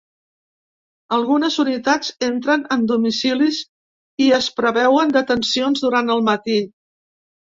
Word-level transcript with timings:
Algunes 1.17 1.57
unitats 1.63 2.07
entren 2.27 2.63
en 2.77 2.87
domicilis 2.93 3.59
i 4.27 4.31
es 4.37 4.49
preveuen 4.61 5.13
detencions 5.19 5.85
durant 5.87 6.13
el 6.17 6.25
matí. 6.31 6.57